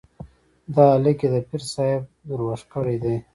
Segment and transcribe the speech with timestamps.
[0.75, 3.15] دا هلک يې د پير صاحب دروږ کړی دی.